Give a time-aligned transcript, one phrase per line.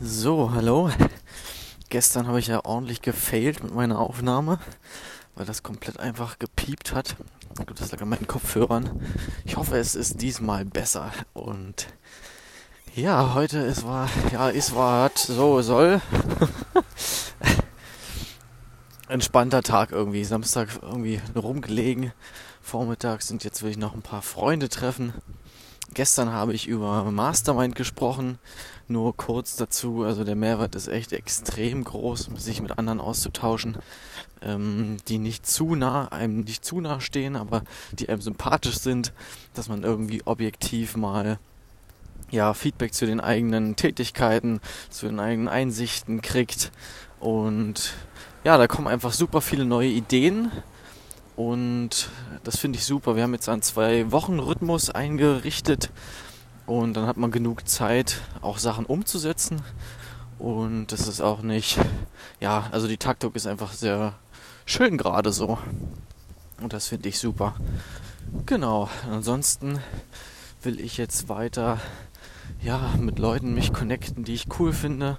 [0.00, 0.90] So, hallo.
[1.88, 4.60] Gestern habe ich ja ordentlich gefailt mit meiner Aufnahme,
[5.34, 7.16] weil das komplett einfach gepiept hat.
[7.66, 9.04] Gut, das lag an meinen Kopfhörern.
[9.44, 11.10] Ich hoffe, es ist diesmal besser.
[11.34, 11.88] Und
[12.94, 16.00] ja, heute ist war, ja, ist war, hat, so soll.
[19.08, 20.22] Entspannter Tag irgendwie.
[20.22, 22.12] Samstag irgendwie rumgelegen.
[22.62, 25.12] Vormittags sind jetzt will ich noch ein paar Freunde treffen.
[25.94, 28.38] Gestern habe ich über Mastermind gesprochen,
[28.88, 30.02] nur kurz dazu.
[30.04, 33.78] Also der Mehrwert ist echt extrem groß, sich mit anderen auszutauschen,
[34.42, 39.12] ähm, die nicht zu nah, einem nicht zu nah stehen, aber die einem sympathisch sind,
[39.54, 41.38] dass man irgendwie objektiv mal
[42.30, 44.60] ja, Feedback zu den eigenen Tätigkeiten,
[44.90, 46.70] zu den eigenen Einsichten kriegt.
[47.20, 47.94] Und
[48.44, 50.52] ja, da kommen einfach super viele neue Ideen
[51.38, 52.10] und
[52.42, 53.14] das finde ich super.
[53.14, 55.90] Wir haben jetzt einen zwei Wochen Rhythmus eingerichtet
[56.66, 59.62] und dann hat man genug Zeit, auch Sachen umzusetzen.
[60.40, 61.78] Und das ist auch nicht,
[62.40, 64.14] ja, also die Taktung ist einfach sehr
[64.66, 65.58] schön gerade so.
[66.60, 67.54] Und das finde ich super.
[68.44, 68.90] Genau.
[69.08, 69.78] Ansonsten
[70.64, 71.80] will ich jetzt weiter,
[72.60, 75.18] ja, mit Leuten mich connecten, die ich cool finde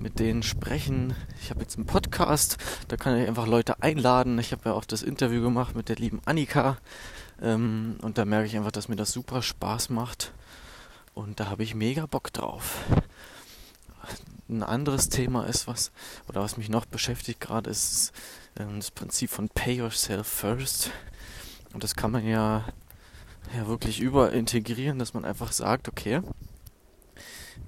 [0.00, 1.14] mit denen sprechen.
[1.42, 2.56] Ich habe jetzt einen Podcast,
[2.88, 4.38] da kann ich einfach Leute einladen.
[4.38, 6.78] Ich habe ja auch das Interview gemacht mit der lieben Annika.
[7.40, 10.32] Ähm, und da merke ich einfach, dass mir das super Spaß macht.
[11.14, 12.84] Und da habe ich mega Bock drauf.
[14.48, 15.92] Ein anderes Thema ist, was,
[16.28, 18.12] oder was mich noch beschäftigt gerade, ist
[18.58, 20.90] ähm, das Prinzip von Pay Yourself First.
[21.74, 22.64] Und das kann man ja,
[23.54, 26.22] ja wirklich überintegrieren, dass man einfach sagt, okay,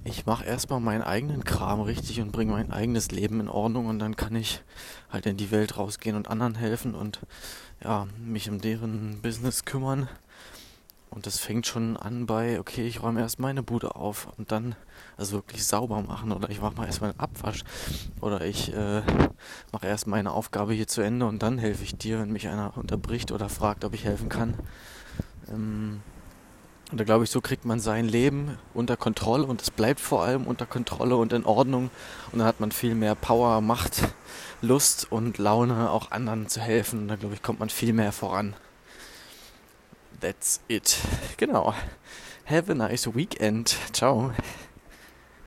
[0.03, 3.99] ich mache erstmal meinen eigenen Kram richtig und bringe mein eigenes Leben in Ordnung und
[3.99, 4.63] dann kann ich
[5.11, 7.19] halt in die Welt rausgehen und anderen helfen und
[7.83, 10.07] ja, mich um deren Business kümmern.
[11.11, 14.75] Und das fängt schon an bei, okay, ich räume erst meine Bude auf und dann
[15.17, 17.63] also wirklich sauber machen oder ich mache mal erstmal einen Abwasch
[18.21, 19.01] oder ich äh,
[19.73, 22.77] mache erst meine Aufgabe hier zu Ende und dann helfe ich dir, wenn mich einer
[22.77, 24.53] unterbricht oder fragt, ob ich helfen kann.
[25.49, 26.01] Ähm,
[26.91, 30.23] und da glaube ich, so kriegt man sein Leben unter Kontrolle und es bleibt vor
[30.23, 31.89] allem unter Kontrolle und in Ordnung.
[32.31, 34.01] Und dann hat man viel mehr Power, Macht,
[34.61, 37.03] Lust und Laune, auch anderen zu helfen.
[37.03, 38.55] Und da glaube ich, kommt man viel mehr voran.
[40.19, 40.97] That's it.
[41.37, 41.73] Genau.
[42.45, 43.77] Have a nice weekend.
[43.93, 44.33] Ciao.